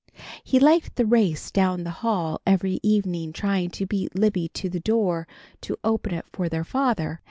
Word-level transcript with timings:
He 0.43 0.59
liked 0.59 0.95
the 0.95 1.05
race 1.05 1.51
down 1.51 1.83
the 1.83 1.91
hall 1.91 2.41
every 2.43 2.79
evening 2.81 3.33
trying 3.33 3.69
to 3.69 3.85
beat 3.85 4.15
Libby 4.17 4.47
to 4.47 4.67
the 4.67 4.79
door 4.79 5.27
to 5.61 5.77
open 5.83 6.11
it 6.15 6.25
for 6.33 6.49
their 6.49 6.63
father. 6.63 7.19